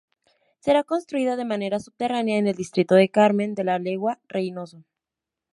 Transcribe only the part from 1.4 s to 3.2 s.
manera subterránea en el distrito de